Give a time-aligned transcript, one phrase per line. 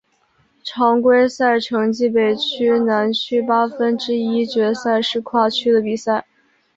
[0.63, 6.25] 常规赛成绩北区南区八分之一决赛是跨区的比赛。